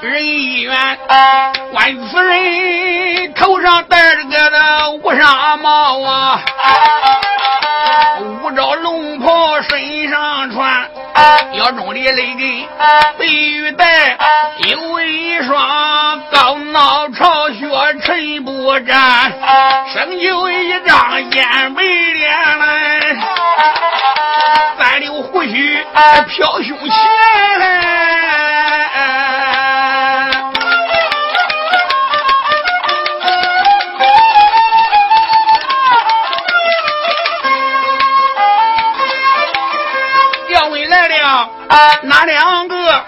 [0.00, 0.98] 人一员，
[1.72, 6.40] 官此人头上戴着个那乌纱帽啊，
[8.20, 10.88] 五着龙袍身上穿，
[11.52, 12.66] 腰中的那根
[13.18, 14.16] 白玉带，
[14.66, 17.66] 有一双高脑朝靴
[18.02, 19.32] 尘不沾，
[19.92, 23.16] 生就一张烟白脸来，
[24.78, 25.84] 三绺胡须
[26.28, 27.77] 飘胸前。
[42.02, 43.04] 拿两个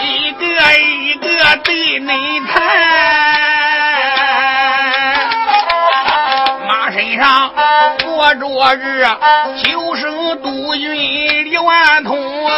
[0.00, 0.44] 一个
[0.78, 2.62] 一个对你谈，
[6.68, 7.50] 马身上
[7.98, 9.04] 坐着日
[9.64, 10.94] 九省督军
[11.44, 12.48] 李万通，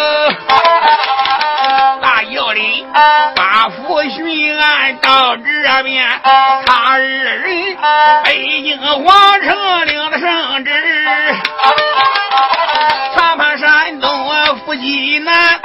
[2.02, 2.86] 大要里
[3.34, 5.42] 把府巡按到这
[5.82, 6.06] 边，
[6.66, 7.76] 他二人
[8.24, 10.70] 北京皇城领了圣旨。
[13.34, 15.60] 长盘山东啊夫妻难，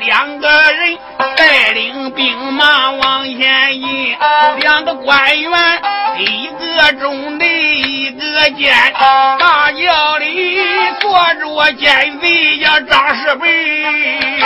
[0.00, 0.98] 两个人
[1.36, 4.16] 带领兵马往前引，
[4.56, 5.50] 两个官员，
[6.16, 8.74] 一个中的，一个监，
[9.38, 10.58] 大轿里
[11.00, 14.40] 坐着奸贼叫张世北，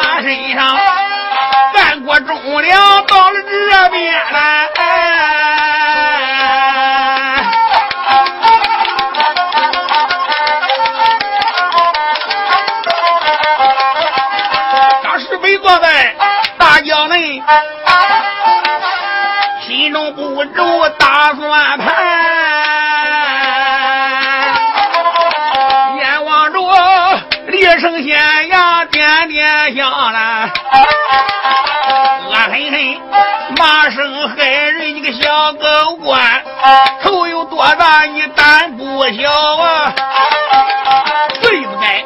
[0.00, 0.76] 马身上
[1.72, 5.55] 干过忠良，到了这边来。
[19.66, 21.94] 心中不住打算盘，
[25.98, 26.58] 眼望着
[27.46, 30.50] 李成仙呀，点点香来，
[32.28, 33.00] 恶狠狠
[33.58, 36.42] 骂声害人，你个小狗官，
[37.02, 39.92] 头有多大，你胆不小啊！
[41.40, 42.04] 对不对？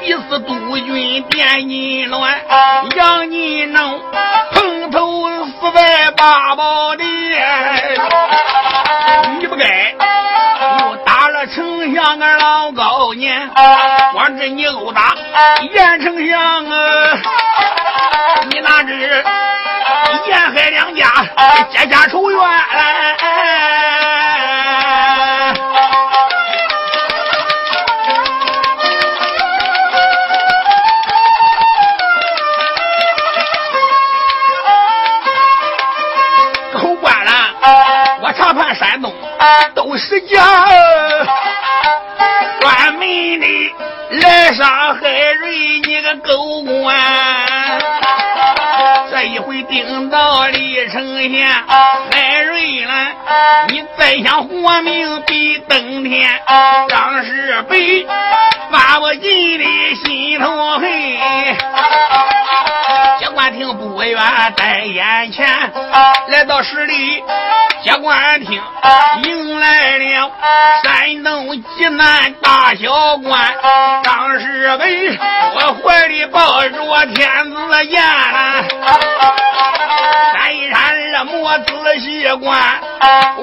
[0.00, 2.05] 你是督军点你
[6.16, 7.06] 死在八宝殿。
[9.38, 9.94] 你不该
[10.80, 13.50] 又打了丞相个老高年，
[14.12, 15.14] 光知你殴打
[15.60, 17.18] 严丞相啊！
[18.50, 19.24] 你哪知
[20.26, 21.06] 严海两家
[21.70, 22.40] 结下仇怨
[39.96, 40.44] 都是假，
[42.60, 43.00] 专门
[43.40, 43.46] 的
[44.10, 45.00] 来杀海
[45.40, 46.94] 瑞，你个狗官！
[49.76, 52.94] 一回盯到李承贤害人了，
[53.68, 56.40] 你再想活命比登天。
[56.88, 58.06] 张世北
[58.70, 59.64] 把我急的
[60.02, 60.88] 心头恨。
[63.18, 64.18] 接官厅不远
[64.56, 65.46] 在眼前，
[66.28, 67.22] 来到十里
[67.82, 68.58] 接官厅。
[69.24, 70.32] 迎来了
[70.84, 73.54] 山东济南大小官。
[74.02, 75.18] 张世伟，
[75.54, 78.02] 我怀里抱着天子言，
[80.32, 80.76] 山一山
[81.16, 82.80] 二莫仔细观，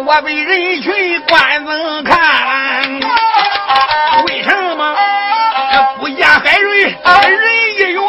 [0.06, 3.00] 我被人群观怎看？
[4.26, 4.96] 为什么
[6.00, 6.98] 不见海瑞人
[7.78, 8.04] 一员？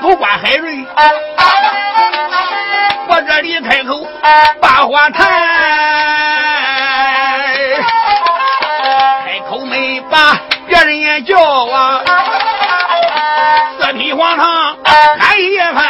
[0.00, 0.81] 不管海瑞，
[4.92, 5.24] 我太，
[9.24, 12.04] 开口没把别人也叫啊，
[13.80, 14.76] 四匹黄堂
[15.16, 15.82] 看一番。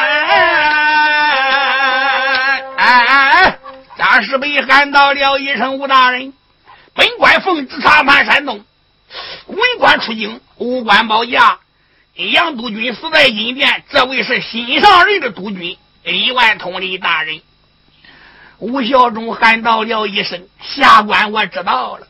[2.76, 3.58] 哎，
[3.98, 6.32] 张世被喊到了一声：“吴大人，
[6.94, 8.64] 本官奉旨查办山东，
[9.48, 11.58] 文官出京，武官保驾。”
[12.14, 17.42] 杨督军死在阴殿，这位是心上人的督军李万通李大人。
[18.62, 22.06] 吴孝忠喊道了一声：“下官我知道了。”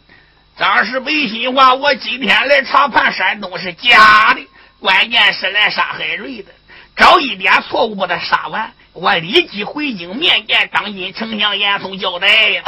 [0.58, 4.46] 张世北心话：“我今天来查判山东是假的，
[4.78, 6.52] 关键是来杀海瑞的。
[6.94, 12.62] 找一点错误把他杀完，我立即回京面见当今丞相严嵩交代呀。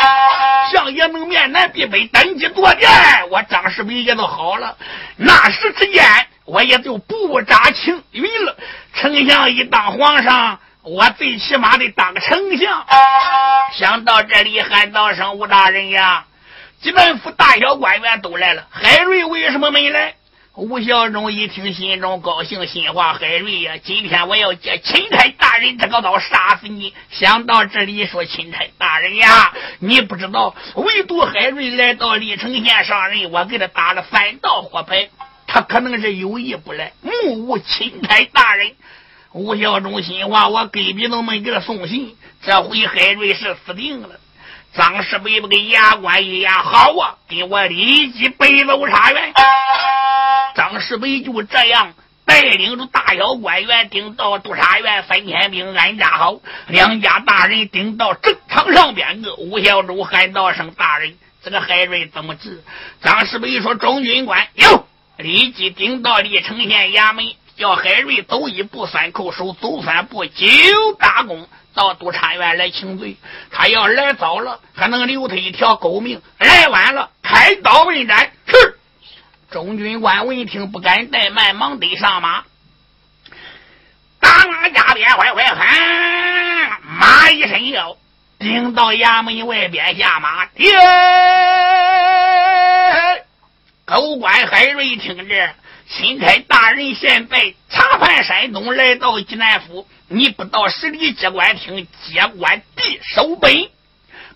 [0.72, 2.90] 相爷能面南必北，登基坐殿，
[3.30, 4.78] 我张世北也都好了。
[5.16, 6.02] 那时之间。”
[6.46, 8.54] 我也就不扎青云了。
[8.92, 12.86] 丞相一当皇上，我最起码得当个丞相。
[13.72, 16.26] 想到这里，喊道声：“吴大人呀，
[16.82, 20.14] 济南府大小官员都来了，海瑞为什么没来？”
[20.56, 35.08] 吴孝忠一听，心中高兴，心话：“海瑞呀，今天我要借钦差大人这个刀杀死你。”想到这里，说：“钦差大人呀，你不知道，唯独海瑞来到历城县上任，我给他打了三道火牌。”
[35.46, 38.72] 他可能是有意不来，目无钦差大人。
[39.34, 44.10] 吴孝忠心话：我隔壁都没给他送信，这回海瑞是死定了。
[44.74, 49.32] 张世北不给牙关一压，好啊，给我立即北走茶园。
[50.54, 56.36] 张世北就这样带领着大小官员顶到督察院，三千兵安家好。
[56.68, 62.62] 两家大人顶到正堂上边，个吴孝忠喊道声：“大人，这个海瑞怎么治？”
[63.02, 64.86] 张世北说：“中军官有。”
[65.18, 67.24] 立即顶到历城县衙门，
[67.56, 70.46] 叫海瑞走一步三叩首，走三步九
[70.98, 73.16] 大功，到督察院来请罪。
[73.50, 78.32] 他要来早了，还能留他一条狗命；来晚了，开刀问斩。
[78.46, 78.78] 是。
[79.50, 82.42] 中军官闻听，不敢怠慢，忙得上马。
[84.18, 86.80] 大马加鞭，快快喊！
[86.82, 87.96] 马一声叫，
[88.38, 90.46] 顶到衙门外边下马。
[90.56, 90.74] 耶！
[93.84, 95.54] 狗官海瑞听着，
[95.88, 103.68] 钦差大人现在查判山东，来到济南府，你不到十里接官厅接官递手本。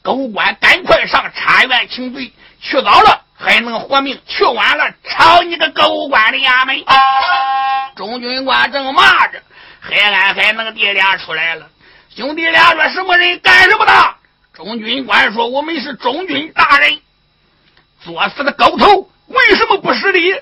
[0.02, 6.84] 狗官赶快上察院请罪，去早了还能活命，去晚了抄你个狗官的衙门。
[7.96, 9.42] 中军官正骂着，
[9.80, 11.68] 海安海那个弟俩出来了。
[12.14, 14.14] 兄弟俩说：“什么人干什么的？”
[14.54, 17.00] 中军官说：“我们是中军大人，
[18.04, 20.32] 作死的狗头。”为什么不识礼？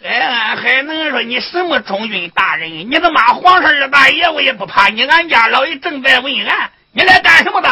[0.00, 2.70] 海安还能说你什么中军大人？
[2.70, 5.04] 你他妈皇上二大爷，我也不怕你。
[5.04, 7.68] 俺家老爷正在问案，你来干什么的？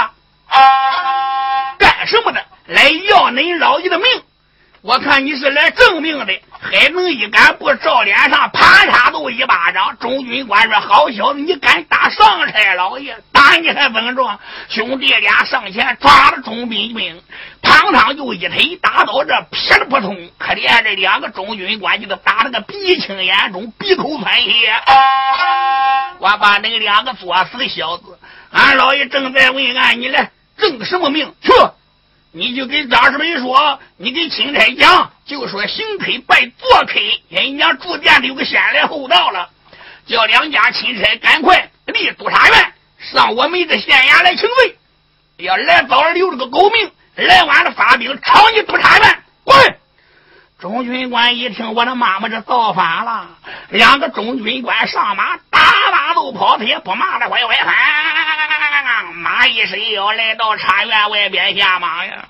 [1.78, 2.45] 干什么的？
[2.66, 4.06] 来要恁老爷的命！
[4.87, 9.99] 我看你是来证命的，还能一杆不照脸上，啪嚓都一巴掌。
[9.99, 13.16] 中军官说：“好小子，你敢打上差老爷？
[13.33, 14.38] 打你还怎么着？”
[14.71, 17.21] 兄弟俩上前抓了中兵兵，
[17.62, 24.52] 堂堂就一腿打到这，噼里扑通，可怜这两个中军官就都打了个鼻青眼肿，鼻口喷血。
[26.21, 28.16] 我把那两个作死的小子，
[28.52, 31.35] 俺老爷正在问俺，你来挣什么命？
[31.43, 31.50] 去！
[32.33, 39.49] 你就跟张世民说，你跟钦差讲，就说行推拜坐推，人家住店里有个先来后到了，
[40.06, 44.76] 叫两家钦差赶快立督察院上我们这县衙来请罪。
[45.38, 49.78] 要来早了留了个狗命，来晚了发兵抄你督察院，滚！
[50.66, 53.28] 中军官一听，我的妈妈这造反了，
[53.68, 55.61] 两个中军官上马，打
[55.92, 59.14] 马都跑，他也不骂了，乖乖喊。
[59.14, 62.25] 马一伸腰，来到茶园外边下马呀！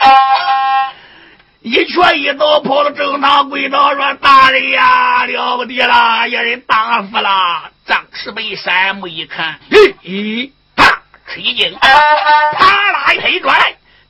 [1.62, 13.59] 一瘸一倒跑到正堂跪倒说：“大人呀，了不得了，让人打死了！”张世北山目一看，咦，啪，吃一惊，啪啦一拍砖，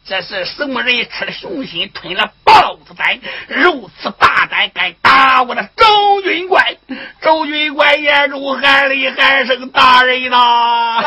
[0.08, 6.64] 这是什么人吃了熊心，吞了豹子胆，如此大胆，敢打我的周军官？
[7.20, 11.02] 周军官眼中含泪喊声：“大人呐！”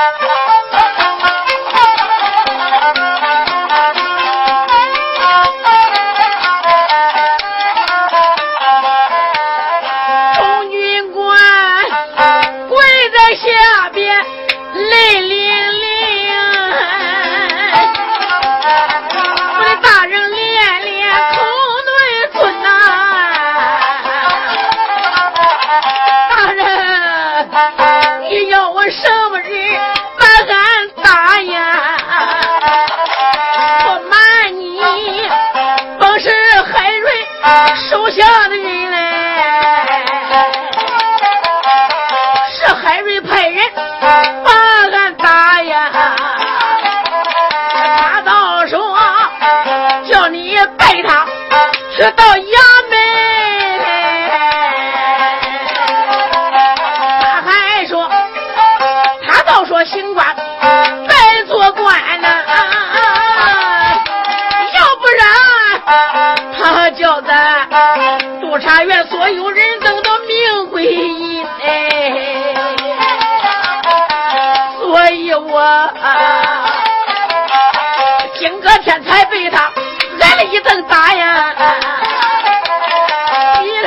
[80.69, 81.55] 正打呀！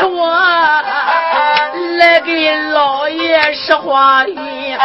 [0.05, 0.83] 我
[1.99, 4.77] 来给老爷说话语，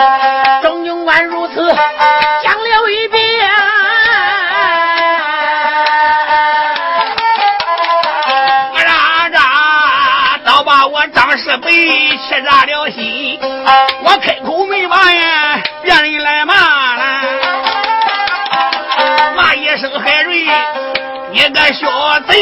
[0.62, 1.56] 中军官如此
[2.44, 3.20] 讲了一遍，
[8.74, 9.40] 我让这
[10.46, 11.72] 倒把我张世北
[12.18, 13.40] 气炸了心，
[14.04, 14.57] 我开口
[21.38, 22.34] 你个小贼！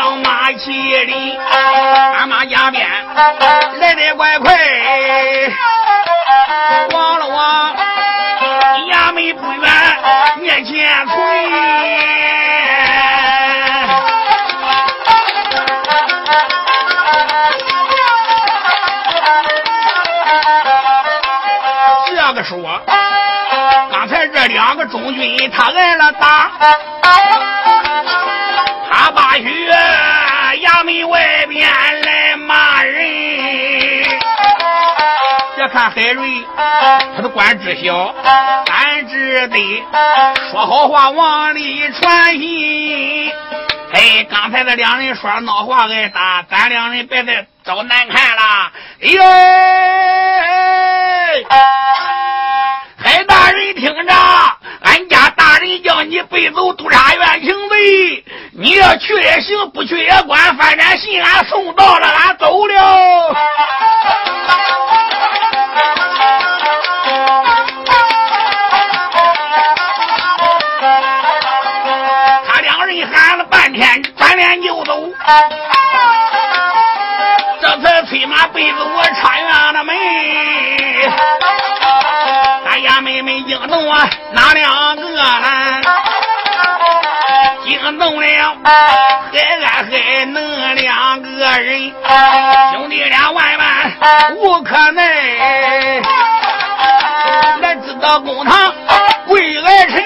[0.00, 1.38] 了马骑里，
[2.16, 2.88] 鞍马加鞭
[3.78, 4.56] 来得怪快，
[6.94, 7.76] 望了望
[8.90, 9.70] 衙门不远
[10.40, 11.16] 面前村。
[22.06, 22.42] 这个。
[22.42, 22.56] 说，
[23.92, 26.50] 刚才这两个中军他挨了打，
[31.50, 31.68] 边
[32.02, 32.94] 来骂人。
[35.56, 36.30] 别看海瑞，
[37.16, 38.14] 他的官职小，
[38.64, 39.82] 咱只得
[40.50, 43.32] 说好话往里传信。
[43.92, 48.72] 哎，刚才这两人说闹话挨打，咱两人别再找难看了。
[49.02, 49.20] 哎呦！
[58.98, 63.34] 去也行，不去也管，反正信俺送到了，俺走了。
[72.46, 75.08] 他两人喊了半天，转脸就走，
[77.60, 79.94] 这才催马背着我插院的门。
[82.88, 85.80] 俺妹妹惊动啊，哪两个呢？
[87.70, 88.26] 惊动了
[89.32, 91.28] 海安海那两个
[91.60, 91.92] 人，
[92.72, 96.02] 兄弟俩万万无可奈。
[97.62, 98.74] 来知道公堂
[99.28, 100.02] 跪来臣。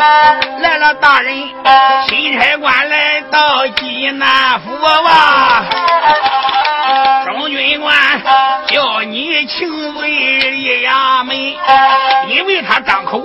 [0.00, 1.34] 来了大人，
[2.08, 4.74] 钦差官来到济南府
[5.06, 5.64] 啊。
[7.30, 7.94] 中军官
[8.66, 11.36] 叫你请罪一衙门，
[12.28, 13.22] 因为他张口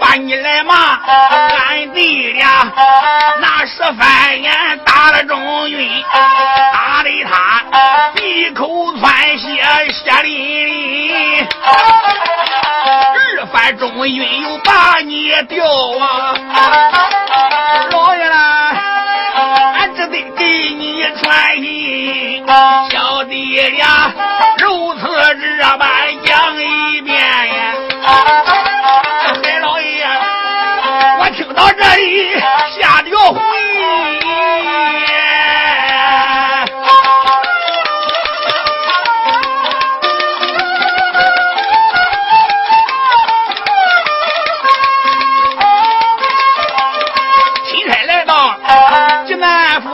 [0.00, 2.72] 把你来骂，俺弟俩
[3.40, 4.50] 那是翻眼
[4.86, 6.02] 打了中军，
[6.72, 9.46] 打的他鼻口窜血
[9.92, 11.46] 血淋淋。
[13.36, 15.66] 二反中军又把你调
[15.98, 16.34] 啊，
[17.92, 18.74] 老爷啦，
[19.76, 20.44] 俺只得给
[20.78, 22.46] 你传信，
[23.34, 24.14] 你俩，
[24.58, 25.00] 如此
[25.40, 25.88] 这般
[26.22, 27.20] 讲一遍，
[29.42, 30.06] 白老爷，
[31.18, 32.38] 我听到这里，
[32.80, 33.42] 吓得要昏。
[47.64, 48.54] 钦差来到
[49.26, 49.88] 济南府。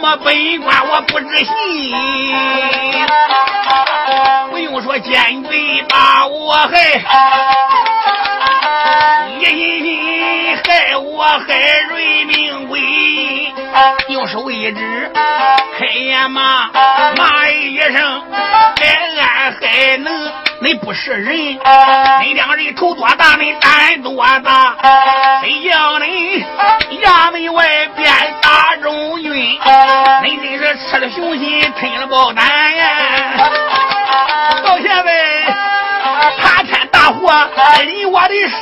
[0.00, 0.18] 掉魂。
[0.20, 1.54] 本官我不知信，
[4.50, 7.00] 不用说奸贼把我害，
[9.38, 12.80] 一心心害我害人命归，
[14.08, 15.10] 用手一指，
[15.78, 16.70] 开眼骂
[17.16, 18.86] 骂一声，害
[19.18, 24.76] 俺还能，你不是人，你两人头多大，你胆多大，
[25.40, 26.44] 谁叫你
[27.00, 27.64] 衙门外
[27.96, 29.32] 边打中军？
[29.32, 32.44] 你真是吃了熊心，吞了豹胆
[32.76, 32.86] 呀！
[34.64, 35.54] 到现在，
[36.42, 37.32] 塌天大祸
[37.86, 38.58] 离我的身。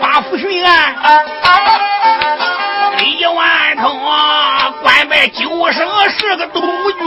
[0.00, 0.94] 八府巡案，
[2.98, 4.00] 一万通
[4.82, 6.60] 官拜九省是个督
[6.92, 7.00] 军。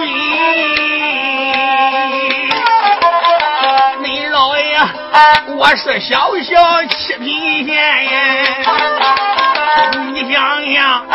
[4.02, 4.80] 你老爷
[5.56, 7.76] 我是小小七品县
[10.14, 11.06] 你想想，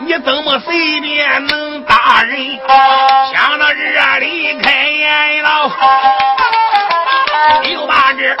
[0.00, 2.58] 你怎么随便能打人？
[3.32, 5.70] 想到这里开言了，
[7.70, 8.34] 又把这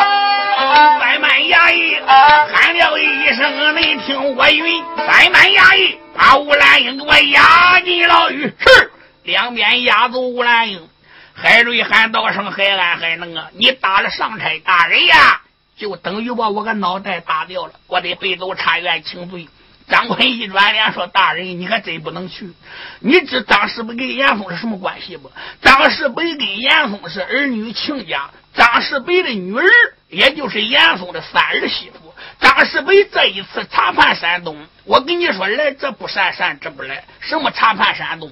[0.72, 8.92] 三班衙役喊了一声：“你听我允，三班衙役把吴兰英给我押进牢狱。”是，
[9.24, 10.88] 两边押走吴兰英。
[11.34, 13.48] 海瑞喊道声：“海安海能啊！
[13.54, 15.40] 你打了上差大人呀，
[15.76, 17.72] 就等于把我个脑袋打掉了。
[17.86, 19.48] 我得背走察院请罪。
[19.88, 22.52] 张坤一转脸说：“大人，你可真不能去。
[23.00, 25.32] 你知张世北跟严嵩是什么关系不？
[25.62, 28.30] 张世北跟严嵩是儿女亲家。
[28.54, 29.64] 张世北的女儿，
[30.10, 32.14] 也就是严嵩的三儿媳妇。
[32.38, 37.04] 张世北这一次查判山东，我跟你说，来这不善，善这不来。
[37.20, 38.30] 什么查判山东？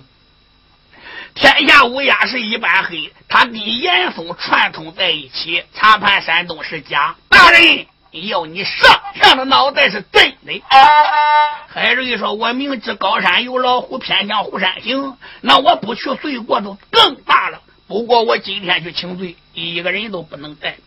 [1.35, 7.17] 天下乌鸦是一般黑，他跟严嵩串通在一起，查判山东是假。
[7.29, 10.63] 大人。”要你上上的脑袋是真的。
[11.69, 15.19] 海瑞说：“我明知高山有老虎，偏向虎山行。
[15.43, 17.61] 那我不去，罪过就更大了。
[17.87, 20.79] 不过我今天去请罪，一个人都不能带。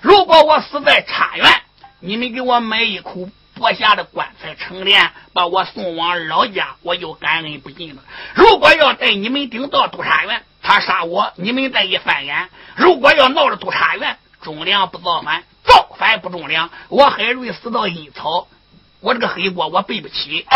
[0.00, 1.62] 如果我死在茶园，
[2.00, 8.02] 你们给我买一口薄下的棺材成殓，把我送往老家，我就感恩不尽了。
[8.34, 18.46] 如果要带你们顶到督察院，他杀我，你们再一翻眼；如果要闹了督察院，忠良不造反。”造反不忠良，我海瑞死到阴曹，
[19.00, 20.46] 我这个黑锅我背不起。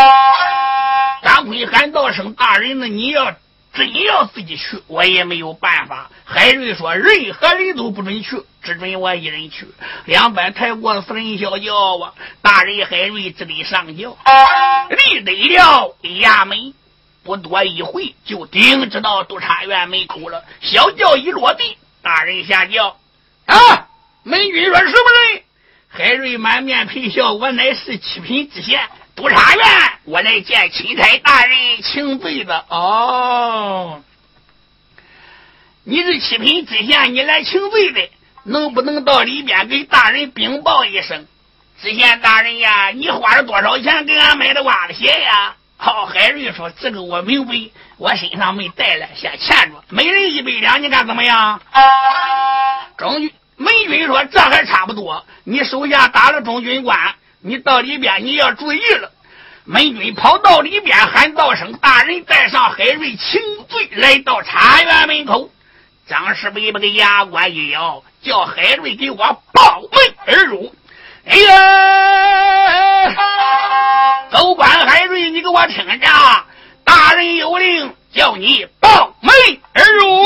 [1.24, 3.34] 张坤喊道声大人呢，你要
[3.72, 6.10] 真要自己去，我也没有办法。
[6.24, 9.68] 海瑞说，任何人都不准去，只准我一人去。
[10.06, 14.16] 两边抬过四人小轿啊，大人海瑞只得上轿，
[14.90, 16.74] 立得了衙门，
[17.22, 20.44] 不多一会就顶直到督察院门口了。
[20.60, 22.96] 小轿一落地，大人下轿
[23.46, 23.86] 啊。
[24.22, 25.42] 美军说：“什么人？”
[25.88, 28.80] 海瑞满面陪笑：“我乃是七品知县，
[29.20, 29.64] 督察院，
[30.04, 34.02] 我来见钦差大人请罪的。”哦，
[35.84, 38.08] 你是七品知县，你来请罪的，
[38.44, 41.26] 能不能到里边给大人禀报一声？
[41.82, 45.54] 知县大人呀，你花了多少钱给俺买的袜子鞋呀？
[45.76, 47.52] 好，海瑞说：“这个我明白，
[47.98, 51.60] 我身上没带了，先欠着，每人一百两，你看怎么样？”
[52.96, 53.30] 终于。
[53.56, 55.26] 美军说：“这还差不多。
[55.44, 59.12] 你手下打了中军官，你到里边你要注意了。”
[59.64, 65.50] 美军跑到里边喊道声：“大人带上海瑞请罪。”来到茶园门口，
[66.08, 69.16] 张世北把个牙关一咬，叫海瑞给我
[69.52, 69.90] 报门
[70.26, 70.74] 而入。
[71.26, 73.14] 哎呀，
[74.30, 76.06] 走官海瑞，你给我听着，
[76.82, 79.32] 大人有令，叫你报门
[79.74, 80.24] 而入。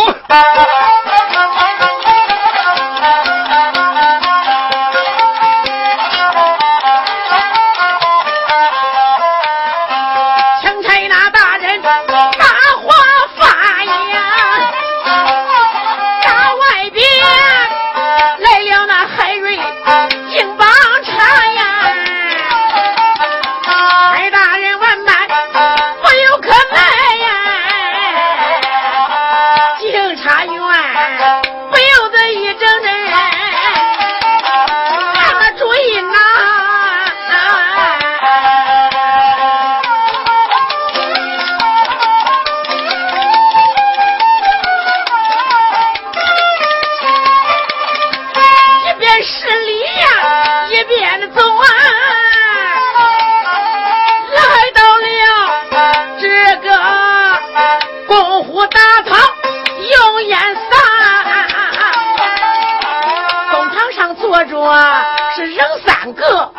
[66.15, 66.53] 哥，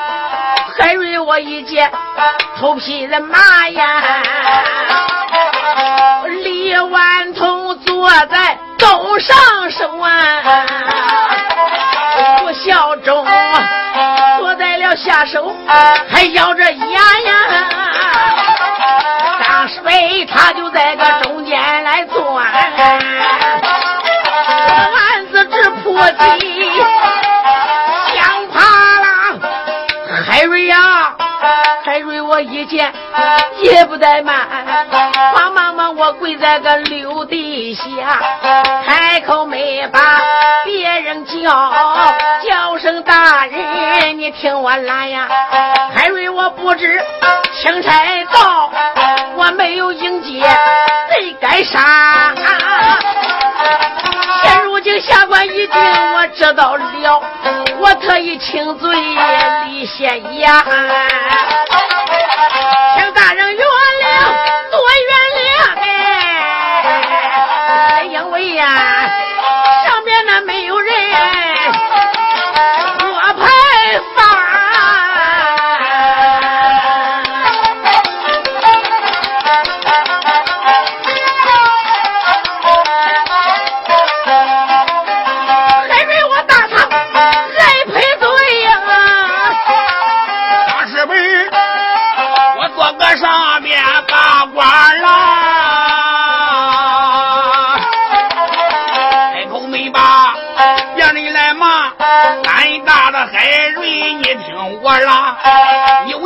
[0.77, 1.91] 海瑞我一见
[2.59, 4.03] 头皮的麻呀，
[6.43, 9.35] 李万通坐在东上
[9.71, 10.43] 手啊，
[12.43, 13.25] 吴孝忠
[14.39, 15.55] 坐在了下手，
[16.09, 17.33] 还咬着牙呀。
[19.47, 22.45] 张世伟他就在个中间来钻，
[24.85, 26.71] 案子直破底，
[31.95, 32.91] 海瑞，我一见
[33.61, 34.35] 也不怠慢，
[35.33, 37.83] 慌忙忙我跪在个柳地下，
[38.85, 40.21] 开口没把
[40.65, 41.41] 别人叫，
[42.45, 45.29] 叫声大人，你听我来呀。
[45.95, 47.01] 海瑞，我不知
[47.53, 47.93] 钦差
[48.29, 48.69] 到，
[49.37, 50.45] 我没有迎接，
[51.13, 51.79] 谁该杀？
[54.85, 55.81] 现如今下官一定
[56.13, 57.21] 我知道了，
[57.79, 58.95] 我特意请罪
[59.65, 60.63] 李县衙。
[62.95, 63.65] 请大人原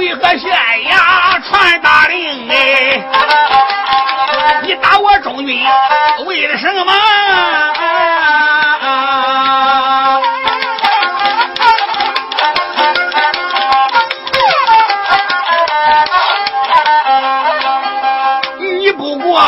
[0.10, 0.52] 你为何县
[0.90, 3.00] 衙传大令哎？
[4.64, 5.64] 你打我中军
[6.26, 6.92] 为了什么？
[18.58, 19.40] 你不过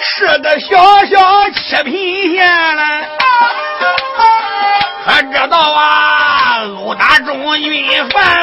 [0.00, 2.82] 是个小小七品县了，
[5.04, 6.62] 可知道啊？
[6.78, 8.41] 殴打中军犯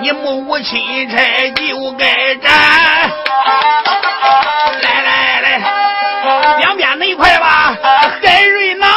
[0.00, 2.50] 你母亲差就该斩！
[4.82, 5.60] 来来来，
[6.60, 7.76] 两边那一块吧，
[8.22, 8.88] 海瑞囊。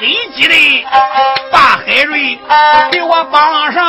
[0.00, 0.86] 立即的
[1.50, 2.38] 把海瑞
[2.90, 3.87] 给我绑上。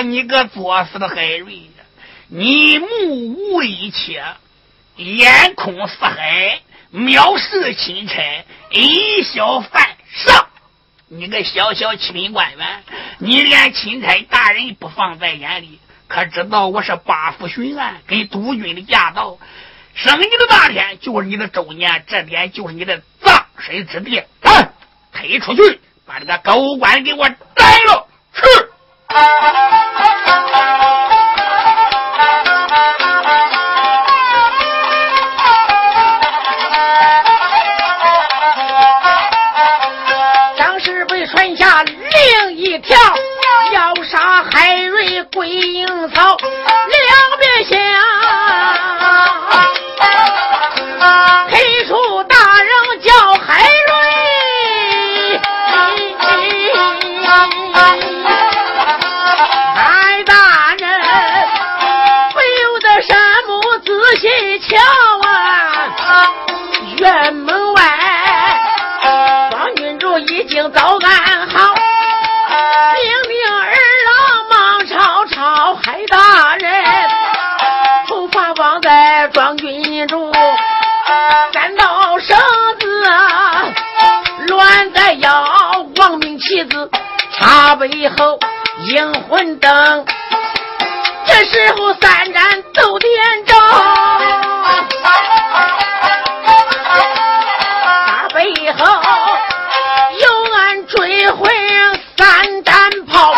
[0.00, 1.84] 你个作死的海瑞呀，
[2.28, 2.86] 你目
[3.34, 4.22] 无一切，
[4.96, 6.60] 眼空四海，
[6.92, 10.46] 藐视钦差，以小犯上。
[11.08, 12.84] 你个小小七品官员，
[13.18, 19.38] 你连钦差大人不放在眼里，可知道我是八府巡按跟督军的驾到，
[19.94, 24.22] 生你的那天就是你的周年，这天就是你的葬身之地。
[24.42, 24.72] 来，
[25.12, 28.70] 推出去，把这个狗官给我逮了是。
[45.32, 46.36] 鬼影草，
[87.40, 88.38] 他背后，
[88.84, 90.04] 引魂灯。
[91.26, 93.10] 这时候三盏都点
[93.46, 93.54] 着，
[98.06, 98.84] 他背后
[100.20, 101.50] 有俺追魂
[102.16, 103.34] 三盏炮，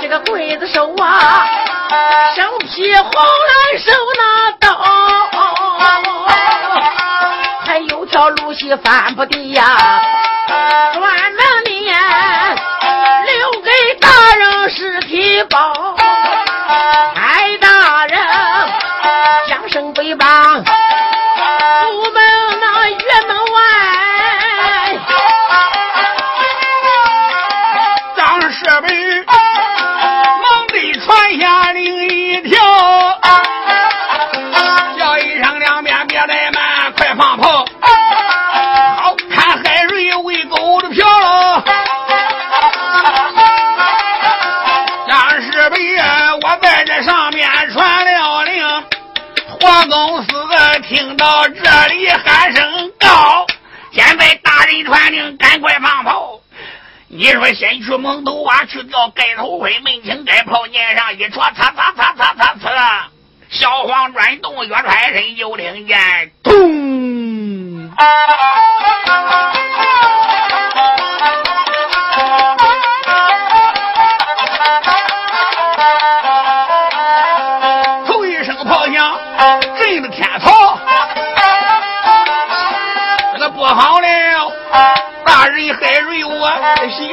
[0.00, 1.46] 这个刽子手啊，
[2.34, 4.22] 生皮红蓝手拿
[4.58, 4.66] 刀，
[7.66, 8.28] 还有条。
[8.30, 10.00] 路西翻不地呀，
[54.70, 56.40] 在大人传令，赶快放炮。
[57.08, 63.08] 你说先去蒙头洼去叫盖头盔，门清盖炮撵上一戳，擦擦擦擦擦擦，
[63.50, 67.90] 小黄转动，越开身就听见咚。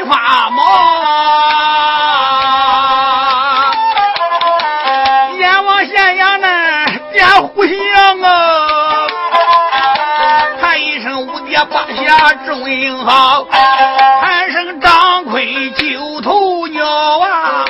[0.08, 0.64] 跨马。
[5.38, 8.32] 阎王县衙门点虎相啊，
[10.62, 13.46] 喊一声五爹八下众英豪，
[14.22, 16.86] 喊声张奎九头鸟
[17.20, 17.66] 啊，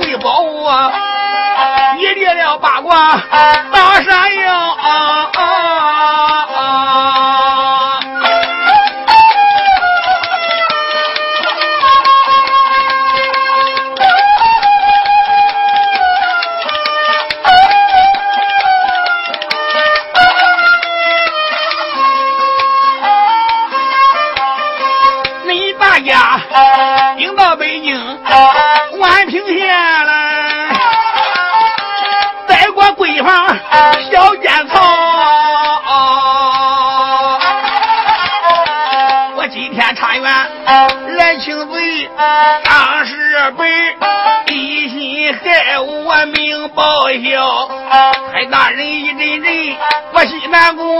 [0.00, 0.92] 为保我，
[1.96, 3.20] 你立了八卦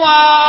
[0.02, 0.41] 京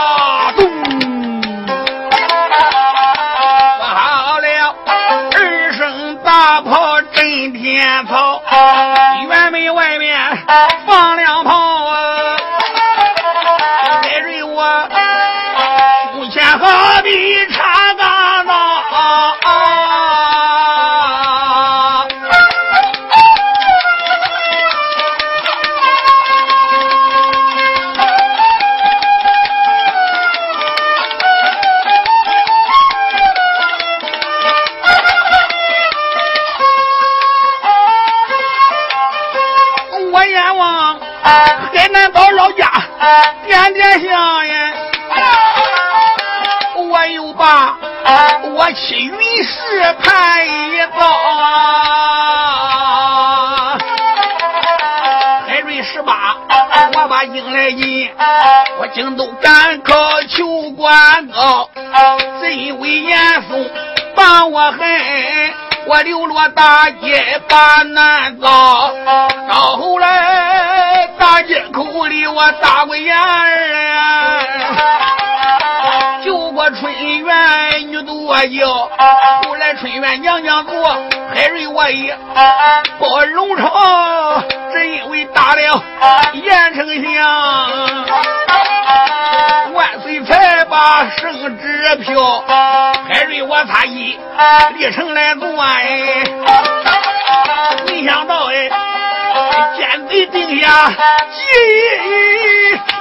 [66.63, 68.47] 大街把难遭。
[69.49, 74.39] 到后来大街口里我打过眼儿，
[76.23, 78.89] 救过春园女多娇。
[79.43, 80.97] 后来春园娘娘做
[81.33, 82.17] 海瑞我也
[82.97, 85.83] 报荣朝，只因为打了
[86.31, 87.13] 严丞相。
[91.17, 92.43] 圣旨票，
[93.07, 94.17] 海瑞我差一
[94.77, 96.23] 立城来做哎，
[97.87, 98.69] 没想到哎，
[99.77, 100.95] 奸贼定下计
[102.85, 102.93] 条。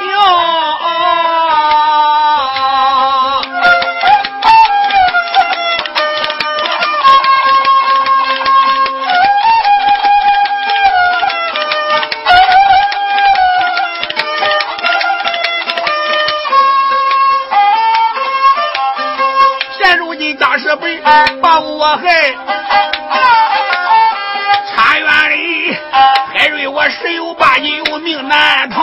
[21.43, 22.33] 把我害，
[24.75, 25.77] 茶园里
[26.33, 28.83] 海瑞我十有八九命难逃，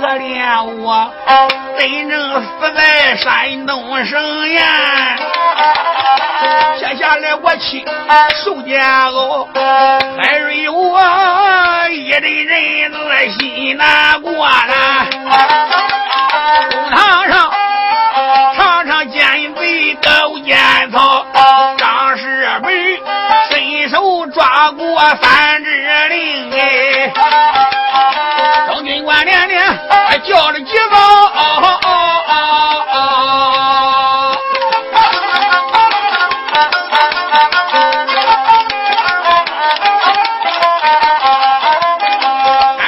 [0.00, 1.10] 可怜我
[1.78, 4.62] 真正死在山东省县，
[6.78, 7.84] 接下来我妻
[8.44, 9.48] 受煎熬，
[10.20, 11.00] 海瑞我
[11.90, 12.98] 一阵阵子
[13.38, 15.06] 心难过了，
[24.72, 27.12] 过三支令哎，
[28.66, 29.64] 张军官连连
[30.26, 30.96] 叫了几遭。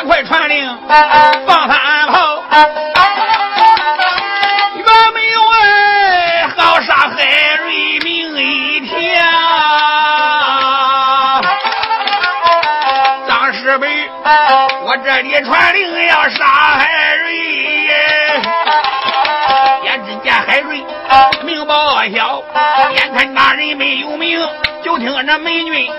[0.09, 0.79] 这里传令
[15.17, 17.39] 这里传令要杀海瑞，
[19.83, 20.85] 眼只见海瑞
[21.43, 22.43] 名报晓，
[22.93, 24.39] 眼看大人没有名，
[24.85, 25.91] 就听着美女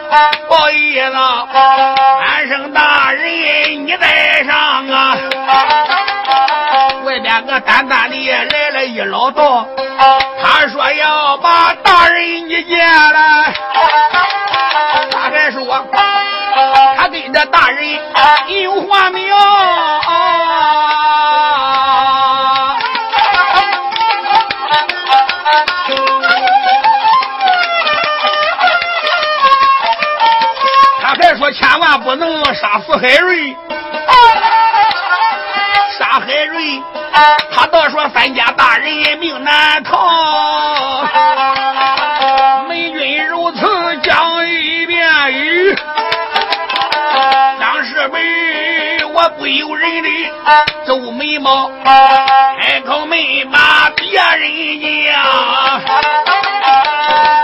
[0.47, 5.17] 报一道：安生大人你在上啊！
[7.03, 8.15] 外边个单单的
[8.51, 9.67] 来了一老道，
[10.43, 13.45] 他说要把大人你见了，
[15.11, 15.87] 大概说。
[16.97, 17.99] 他跟着大人
[18.47, 19.35] 有话没有？
[31.01, 33.55] 他还说千万不能杀死海瑞，
[35.97, 36.81] 杀海瑞，
[37.53, 39.97] 他倒说三家大人命难逃。
[49.37, 50.09] 不由人的
[50.85, 51.69] 皱眉毛，
[52.59, 55.13] 开口没把别人讲。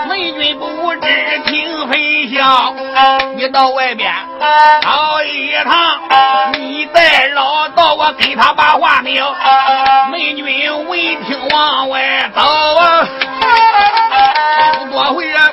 [0.09, 2.73] 美军不知听飞笑，
[3.35, 4.11] 你到外边
[4.81, 9.23] 跑一趟，你再绕道，我给他把话明。
[10.11, 13.07] 美军闻听往外走啊，
[14.79, 15.51] 不多会啊，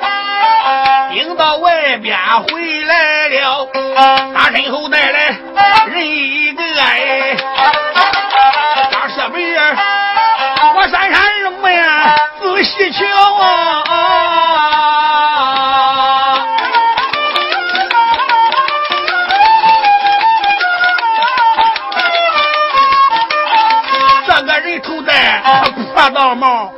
[1.11, 2.17] 顶到外边
[2.49, 3.67] 回来了，
[4.61, 5.35] 身后带来
[5.87, 7.35] 人一个哎，
[8.91, 9.75] 张设备啊，
[10.75, 12.15] 我闪闪什么呀？
[12.39, 13.03] 仔细瞧
[13.39, 13.83] 啊！
[24.27, 25.41] 这个人头戴
[25.95, 26.71] 破道帽，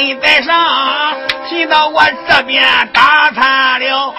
[0.00, 1.14] 你在上，
[1.48, 4.14] 提到我这边打餐了，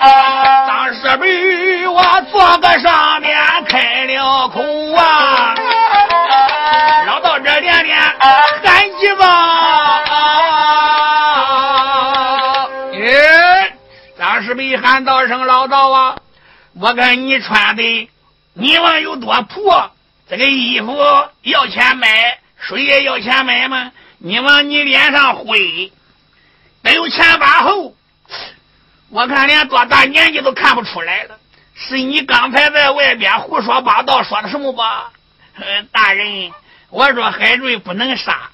[0.68, 3.36] 当时被我坐个上面
[3.68, 4.62] 开了口
[4.96, 5.56] 啊。
[7.08, 8.00] 老道这连连
[14.78, 16.16] 喊道声老道啊！
[16.80, 18.10] 我看你穿的，
[18.54, 19.92] 你问有多破？
[20.30, 20.96] 这个衣服
[21.42, 23.92] 要钱买，水也要钱买吗？
[24.24, 25.92] 你往你脸上挥，
[26.84, 27.96] 得有前把厚。
[29.10, 31.40] 我看连多大年纪都看不出来了。
[31.74, 35.12] 是你刚才在外边胡说八道说的什么吧？
[35.92, 36.52] 大人，
[36.90, 38.52] 我说海瑞不能杀，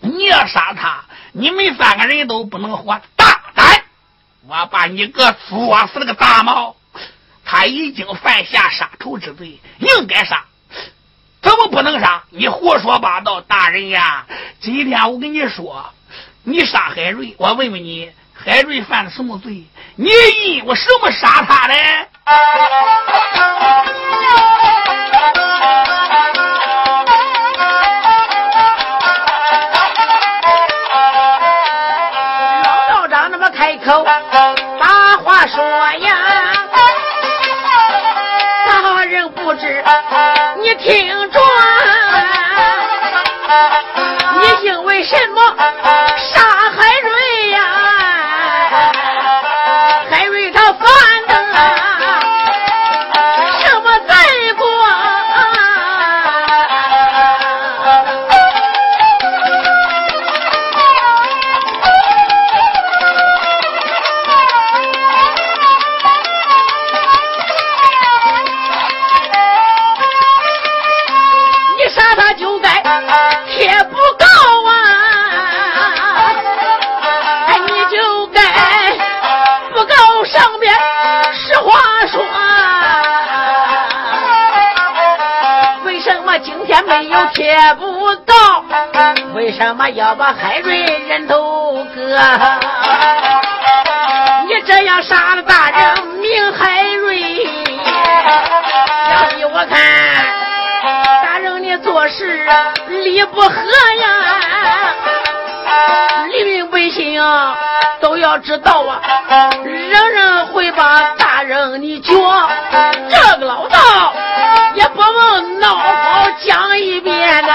[0.00, 3.00] 你要杀他，你们三个人都不能活。
[3.16, 3.84] 大胆！
[4.46, 6.76] 我把你个作死了个大毛！
[7.44, 10.44] 他已经犯下杀头之罪，应该杀，
[11.44, 12.22] 怎么不能杀？
[12.30, 14.24] 你胡说八道，大人呀！
[14.60, 15.84] 今天我跟你说，
[16.42, 19.64] 你杀海瑞，我问问你，海瑞犯了什么罪？
[19.96, 20.08] 你
[20.46, 21.74] 因我什么杀他的？
[32.64, 34.02] 老道长那么开口。
[34.80, 36.23] 把话说呀，
[39.56, 41.40] 你听着，
[44.40, 45.40] 你因为什么？
[87.78, 88.34] 不到，
[89.34, 92.18] 为什么要把海瑞人头割？
[94.46, 97.20] 你这样杀了大人，命海瑞，
[99.10, 99.78] 要依我看，
[101.24, 102.46] 大人你做事
[102.88, 104.06] 理不合呀！
[106.30, 107.20] 黎民百姓
[108.00, 109.00] 都要知道啊，
[109.64, 112.12] 人人会把大人你脚，
[113.08, 113.78] 这个老道。
[114.74, 116.28] 也不能闹好
[117.04, 117.52] 讲一遍呐！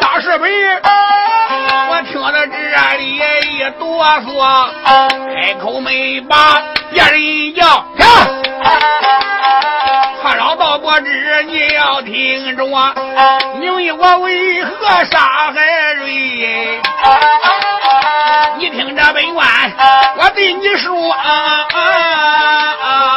[0.00, 0.48] 大师辈，
[1.88, 4.68] 我听到这里一哆嗦，
[5.34, 7.86] 开口没把别人叫。
[10.22, 12.92] 他老道不知你要听着我，
[13.60, 16.80] 你问我为何杀海瑞？
[18.58, 19.46] 你听这本官，
[20.16, 21.12] 我对你说。
[21.12, 21.78] 啊啊
[22.82, 23.13] 啊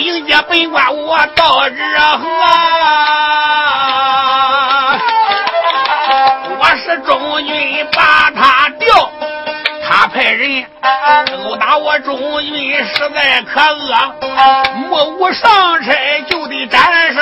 [0.00, 1.76] 迎接本官，我到这
[2.18, 2.26] 河。
[6.58, 9.10] 我是中军把他调，
[9.86, 10.64] 他派人
[11.44, 14.14] 殴打我中军，实在可恶，
[14.88, 15.92] 目无上差
[16.28, 17.20] 就得斩首。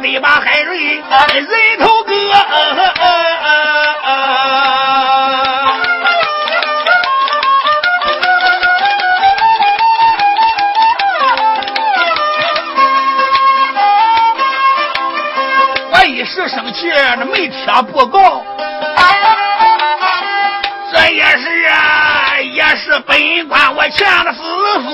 [0.00, 1.02] 没把海瑞人
[1.80, 2.12] 头割。
[16.68, 18.42] 一时生气，那没贴不告。
[20.92, 24.40] 这也是啊，也是本官我欠的私
[24.82, 24.90] 说。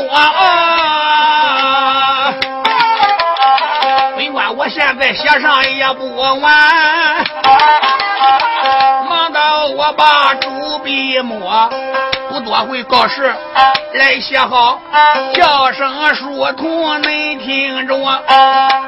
[4.16, 6.40] 本官我现在写上也不晚，
[9.08, 11.68] 忙到我把朱笔墨，
[12.34, 13.32] 不多会告示
[13.94, 14.80] 来写好，
[15.34, 17.96] 叫声书童恁听着，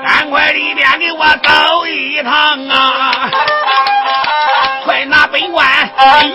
[0.04, 3.30] 赶快里边给我走一趟啊！
[4.84, 5.64] 快拿本官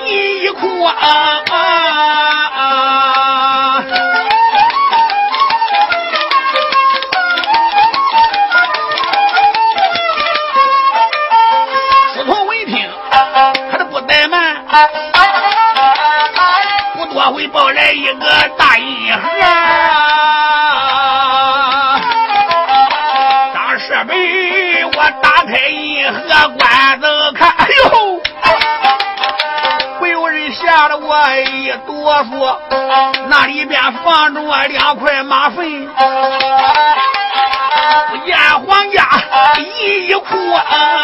[0.08, 1.42] 一哭啊！
[1.44, 3.11] 书
[18.20, 18.26] 个
[18.58, 19.22] 大银盒。
[23.54, 24.92] 当时被我
[25.22, 26.20] 打开银盒，
[26.58, 28.22] 关子看，哎呦！
[30.00, 32.58] 不有人吓得我一哆嗦，
[33.30, 35.88] 那里边放着两块马粪，
[38.10, 39.08] 不见皇家
[39.60, 41.01] 衣裤啊！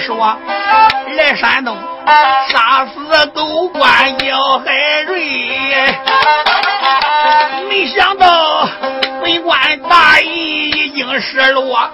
[0.00, 0.36] 说
[1.16, 1.76] 来山东
[2.48, 5.18] 杀死都官姚海瑞，
[7.68, 8.68] 没想到
[9.20, 11.90] 本官大义已经失落，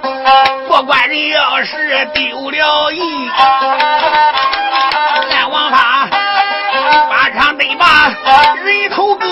[0.69, 3.31] 过关人要是丢了印，
[5.31, 6.09] 俺王法
[7.11, 8.15] 马场得把
[8.65, 9.27] 人头割。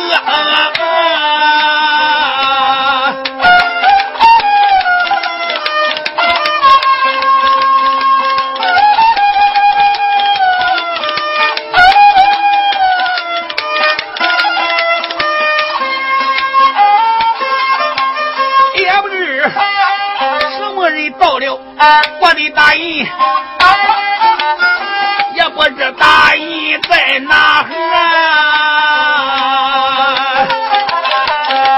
[25.34, 27.66] 也不知大印在哪儿。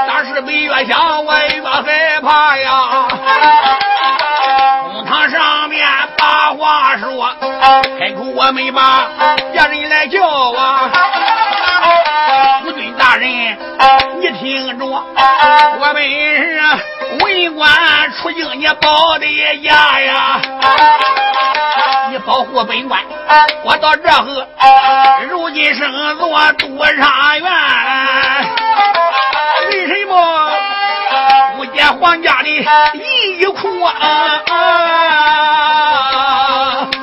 [0.06, 3.06] 当时没越想，我越害怕呀。
[4.92, 7.30] 公堂上面把话说，
[7.98, 9.08] 开口我没把
[9.52, 10.90] 别人来叫啊。
[12.62, 13.28] 夫君大人，
[14.20, 16.60] 你听着，我们是
[17.20, 17.68] 文官
[18.12, 19.26] 出京，你保的
[19.62, 20.40] 家呀，
[22.10, 23.00] 你保护本官，
[23.64, 24.26] 我到这后，
[25.28, 27.50] 如今生做多少元？
[29.70, 30.50] 为什么？
[31.56, 34.40] 不见皇家的衣裤啊？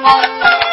[0.04, 0.71] 你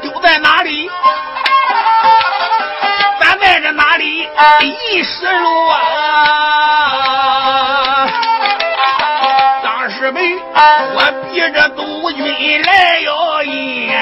[0.00, 0.90] 丢在哪里？
[3.20, 4.28] 咱在这哪里
[4.62, 5.78] 一失落啊？
[9.62, 10.20] 当时没
[10.94, 13.92] 我逼着督军来要印，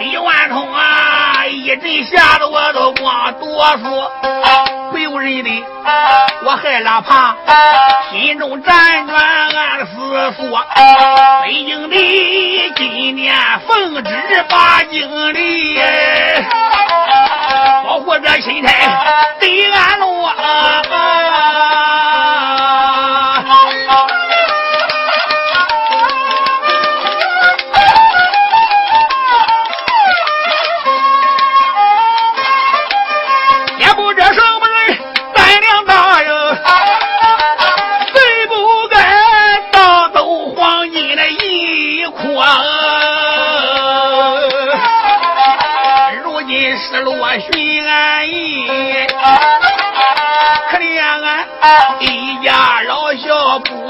[0.00, 4.08] 李万通啊，一阵吓得我都光哆嗦，
[5.22, 5.64] 人的
[6.44, 7.36] 我害了怕，
[8.10, 10.60] 心中辗转暗思索，
[11.44, 11.96] 北京的
[12.76, 13.34] 今年
[13.66, 14.10] 奉旨
[14.48, 15.80] 把经里，
[17.84, 18.72] 保护这心态
[19.40, 20.32] 得安乐。
[20.84, 21.91] 也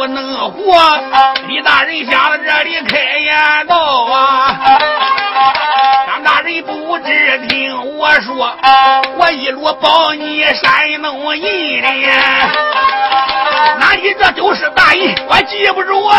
[0.02, 0.98] 不能活。
[1.46, 4.58] 李大人想到这里开言道啊，
[6.08, 8.52] 张大人不知听我说，
[9.16, 11.88] 我一路保你山东印的，
[13.78, 16.18] 那你这就是大印，我记不住啊！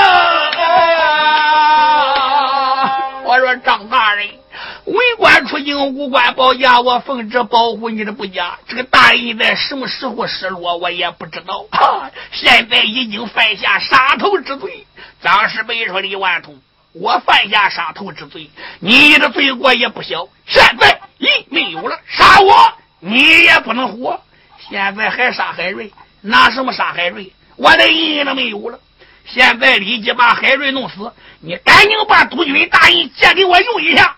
[3.26, 4.43] 我说张大人。
[4.86, 8.60] 为官出京，无官保家，我奉旨保护你的不假。
[8.68, 11.66] 这个大印在什么时候失落，我也不知道。
[12.34, 14.86] 现在已经犯下杀头之罪。
[15.22, 16.60] 张世北说：“李万通，
[16.92, 20.28] 我犯下杀头之罪，你的罪过也不小。
[20.46, 24.22] 现在印没有了，杀我你也不能活。
[24.70, 27.32] 现在还杀海瑞，拿什么杀海瑞？
[27.56, 28.80] 我的印都没有了。
[29.26, 31.14] 现在立即把海瑞弄死。
[31.40, 34.18] 你赶紧把督军大印借给我用一下。”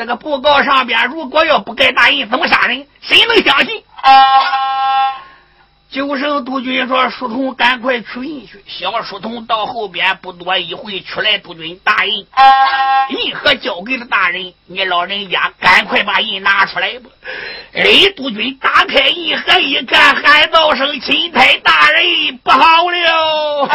[0.00, 2.86] 这个布告上边，如果要不盖大印，怎么杀人？
[3.02, 3.84] 谁能相信？
[5.90, 12.26] 九省督军说：“书童，赶快取印去。”小书童到后边，不多一会，取来督军大印，
[13.10, 14.54] 印盒交给了大人。
[14.64, 17.10] 你老人家赶快把印拿出来吧。
[17.74, 23.68] 李督军打开印盒一看，喊道声：“钦差大人，不好了！”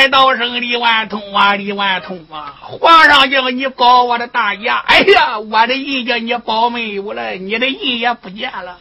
[0.00, 2.56] 世美喊道声：“李万通啊，李万通啊！
[2.62, 4.70] 皇上叫你保我的大爷。
[4.70, 8.78] 哎呀，我的意叫你保没有了，你的意也不见了。”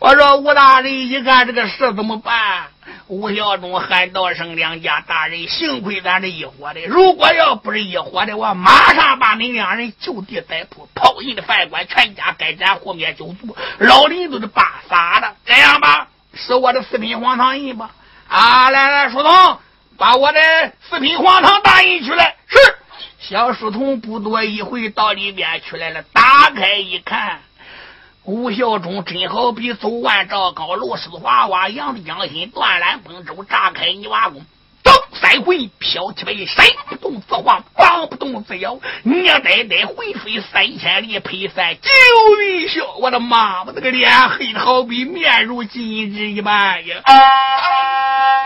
[0.00, 2.68] 我说吴大人，一看这个事怎么办？
[3.06, 15.34] 吴孝忠喊道声：“两家大人，幸亏咱是一伙的，如果要不是一伙的，我马上把你两人就地逮捕，抛印的饭馆全家该斩，火灭九族，老林都是把杀的。
[15.44, 17.90] 这样吧，是我的四品黄堂印吧？
[18.26, 19.58] 啊，来来，书童，
[19.96, 20.40] 把我的
[20.88, 22.36] 四品黄堂大印取来。
[22.48, 22.58] 是，
[23.20, 27.40] 小书童不多一会到里边去来了，打开一看。
[28.24, 34.44] 吴孝忠真好比走万丈高楼，四花瓦扬江心，断缆崩舟，炸开泥瓦工。
[35.24, 41.90] 蹬三回飘起来，身不动自晃，膀不动自摇，你奶奶回飞三千里，配三九
[42.42, 42.98] 云霄。
[42.98, 43.64] 我的妈！
[43.64, 46.96] 我这个脸黑的好比面如金纸一般呀！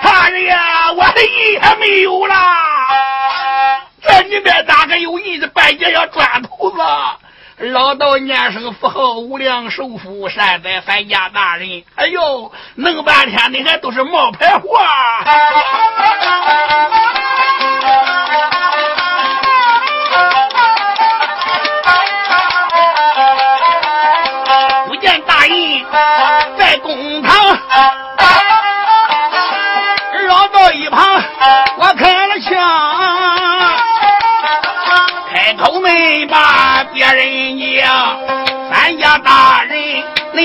[0.03, 5.49] 大人呀，我的印还没有啦，这里面咋个有印子？
[5.49, 6.77] 半截要砖头子？
[7.59, 11.83] 老道年生富豪，无量寿福，善哉三家大人。
[11.97, 14.69] 哎呦，弄半天你还都是冒牌货。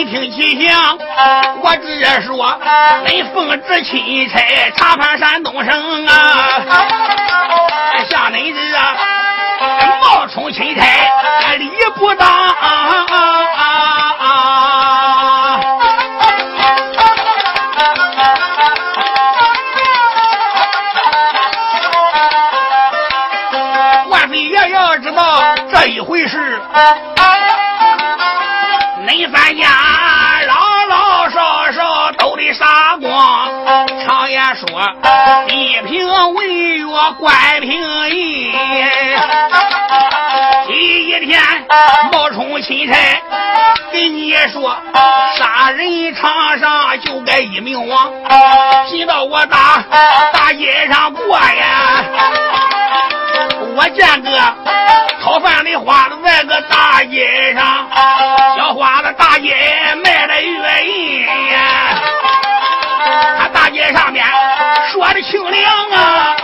[0.06, 0.97] 听其响，
[1.62, 2.60] 我直说，
[3.06, 4.39] 恁奉旨钦差
[4.76, 6.62] 查判山东省啊，
[8.10, 8.60] 像恁这
[10.01, 10.84] 冒充钦差，
[11.58, 12.28] 理不当。
[24.10, 25.41] 万岁爷要知道
[25.72, 26.62] 这一回事。
[34.56, 34.68] 说，
[35.49, 36.88] 一平为月
[37.20, 38.51] 关平义。
[40.68, 41.41] 第一天
[42.12, 43.22] 冒充钦差，
[43.91, 44.76] 给你说
[45.36, 48.12] 杀人场上就该一命亡，
[48.89, 49.84] 拼到我大
[50.32, 52.06] 大街上过呀！
[53.76, 54.30] 我见个
[55.22, 57.88] 讨饭的花子在个大街上，
[58.56, 59.56] 小花子大街
[60.04, 61.26] 卖的月银
[63.84, 64.25] 在，上面
[64.91, 66.36] 说的清凉啊。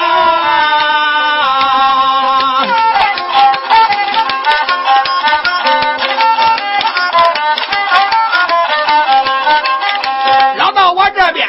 [10.57, 11.47] 绕到我这边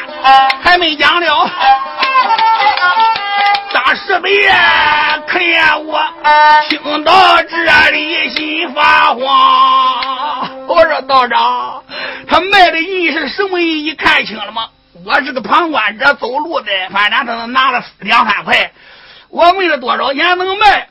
[0.63, 1.49] 还没讲了，
[3.73, 4.47] 大师辈
[5.27, 6.01] 可怜我，
[6.69, 9.19] 听到这里心发慌。
[10.67, 11.83] 我说道长，
[12.29, 13.85] 他卖的银是什么银？
[13.87, 14.69] 你看清了吗？
[14.93, 18.73] 我是个旁观者，走路的，反正他都拿了两三块。
[19.29, 20.89] 我问了多少钱能卖？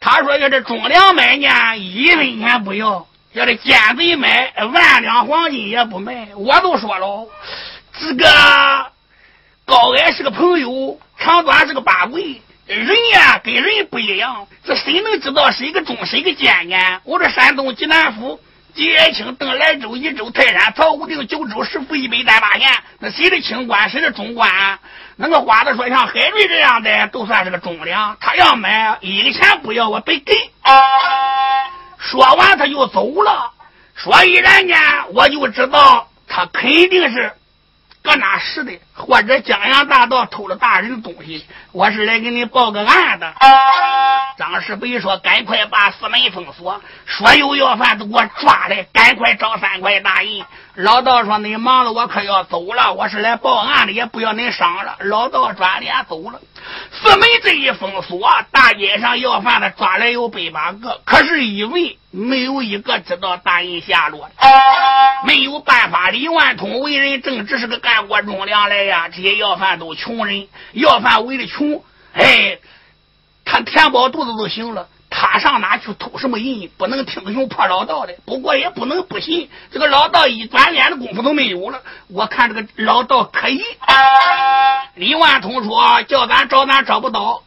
[0.00, 6.28] 他说要这中粮买呢，一分钱不要；要这奸贼买，万两黄金也不卖。
[6.34, 7.28] 我都说了。
[8.00, 8.26] 这个
[9.66, 12.40] 高矮是个朋友，长短是个八鬼。
[12.66, 17.00] 人呀跟人不一样，这谁能知道谁个忠谁个奸呢？
[17.04, 18.40] 我这山东济南府
[18.74, 22.68] 吉延清邓莱州一州泰山曹武定九州十府一百单八县，
[22.98, 24.78] 那谁的清官谁的中官？
[25.16, 30.34] 那个花子说像海瑞这样的都算是个忠良，他要买一个钱不要，我白给。
[31.98, 33.52] 说完他就走了。
[33.94, 34.74] 说依然呢，
[35.12, 37.32] 我就知道他肯定是。
[38.02, 38.72] 搁哪使的？
[38.94, 41.44] 或者江洋大盗偷了大人的东西？
[41.70, 43.30] 我是来给你报个案的。
[44.40, 50.42] 张世北说：“赶快把四门封锁，所有要犯都给我抓来，赶快找三块大印。”
[50.76, 52.94] 老道说：“你忙了，我可要走了。
[52.94, 56.40] 我是来报案的，也不要你伤了。”老道转脸走了。
[56.90, 64.46] 四门这一封锁，大街上要饭的抓来有百八个，可是因为没有一个知道大人下落的，
[65.26, 66.08] 没有办法。
[66.08, 69.10] 李万通为人正直，是个干过忠良来呀。
[69.10, 71.84] 这些要饭都穷人，要饭为了穷，
[72.14, 72.58] 哎，
[73.50, 74.86] 他填饱肚子就行了。
[75.12, 76.70] 他上哪去偷什么人？
[76.76, 78.14] 不能听从破老道的。
[78.24, 81.82] 不过也不能不信，这个老道一转脸的功夫都没有了。
[82.06, 83.60] 我看这个老道可以。
[84.94, 87.42] 李万通说：“叫咱找，咱找不到。”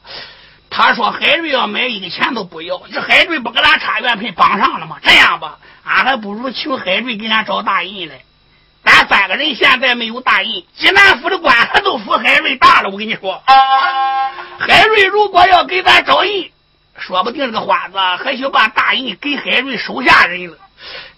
[0.70, 2.82] 他说：“海瑞要买一个钱都不要。
[2.92, 4.98] 这海瑞不跟咱差元配绑上了吗？
[5.02, 8.20] 这样吧，俺还不如请海瑞给咱找大印来。
[8.84, 12.90] 咱三个人现在没有大印，济南府的官还都服海瑞大了。
[12.90, 13.42] 我跟你说，
[14.60, 16.52] 海瑞如果要给咱找印。”
[17.00, 20.58] 说不定这个花子还想把大印给海瑞手下人了。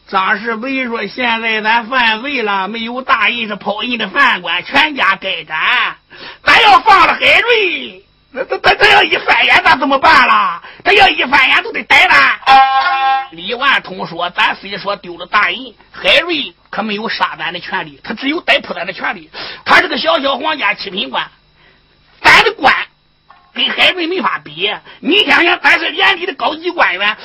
[0.07, 5.97] 张世伟说：“现在咱犯罪了，没有大印是跑印的饭馆，全家该斩。
[6.43, 8.05] 咱要放了海瑞，
[8.36, 10.62] 那他他他要一翻眼，那怎么办啦？
[10.84, 12.38] 他要一翻眼，都得逮咱。”
[13.32, 19.30] 李万通说：“咱虽说丢了大印，海瑞可没有杀咱的权利，他只有逮捕咱的权利。
[19.64, 21.26] 他是个小小皇家七品官，
[22.22, 22.74] 咱的官。”
[23.56, 24.70] 跟海瑞没法比，
[25.00, 27.16] 你想想，咱是连里的高级官员，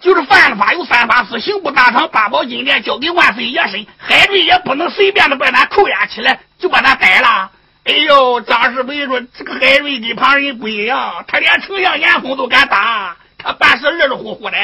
[0.00, 7.52] 就是犯了法有三法司，刑部大堂八宝金殿交给万岁爷审，海瑞也不能随便的把咱扣押起来，就把咱逮了。
[7.86, 14.56] 哎呦，张世伟说这个海瑞跟旁人不一样，他连丞相严嵩都敢打，他办事热热乎乎的。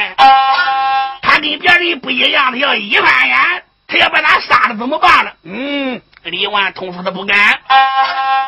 [1.22, 3.38] 他跟别人不一样，他要一翻眼，
[3.86, 5.34] 他要把咱杀了怎么办了？
[5.44, 7.60] 嗯，李万通说他不敢，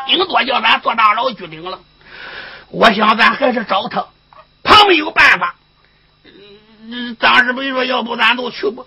[0.08, 1.78] 顶多叫咱坐大牢拘领了。
[2.70, 4.04] 我想咱还是找他，
[4.64, 5.54] 他没有办法。
[7.20, 8.82] 张世伟说：“要不咱都去吧。”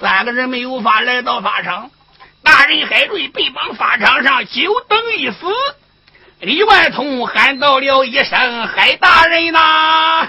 [0.00, 1.90] 三个人没有法来到法场，
[2.42, 5.36] 大人海瑞被绑法场上，就等一死。
[6.40, 10.28] 李万通喊到了一声：“海大人呐！”